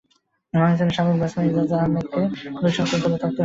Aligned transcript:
পাকিস্তানের 0.53 0.95
সাবেক 0.97 1.15
ব্যাটসম্যান 1.19 1.47
ইজাজ 1.49 1.71
আহমেদকে 1.77 2.21
যেমন 2.35 2.59
দুই 2.61 2.71
সপ্তাহ 2.77 2.99
জেলে 3.01 3.17
থাকতে 3.17 3.25
হয়েছিল। 3.25 3.39